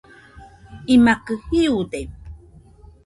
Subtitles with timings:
[0.93, 2.01] imakɨ jiude